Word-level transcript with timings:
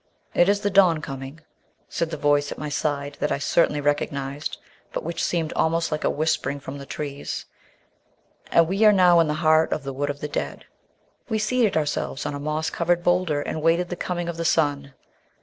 "It 0.33 0.49
is 0.49 0.61
the 0.61 0.71
dawn 0.71 0.99
coming," 0.99 1.41
said 1.87 2.09
the 2.09 2.17
voice 2.17 2.51
at 2.51 2.57
my 2.57 2.69
side 2.69 3.17
that 3.19 3.31
I 3.31 3.37
certainly 3.37 3.79
recognised, 3.81 4.57
but 4.91 5.03
which 5.03 5.23
seemed 5.23 5.53
almost 5.53 5.91
like 5.91 6.03
a 6.03 6.09
whispering 6.09 6.59
from 6.59 6.79
the 6.79 6.87
trees, 6.87 7.45
"and 8.51 8.67
we 8.67 8.83
are 8.83 8.91
now 8.93 9.19
in 9.19 9.27
the 9.27 9.35
heart 9.45 9.71
of 9.71 9.83
the 9.83 9.93
Wood 9.93 10.09
of 10.09 10.19
the 10.19 10.27
Dead." 10.27 10.65
We 11.29 11.37
seated 11.37 11.77
ourselves 11.77 12.25
on 12.25 12.33
a 12.33 12.39
moss 12.39 12.71
covered 12.71 13.03
boulder 13.03 13.43
and 13.43 13.61
waited 13.61 13.89
the 13.89 13.95
coming 13.95 14.27
of 14.27 14.37
the 14.37 14.43
sun. 14.43 14.95